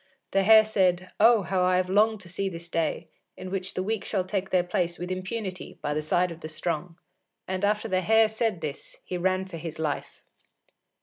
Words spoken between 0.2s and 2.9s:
The Hare said, "Oh, how I have longed to see this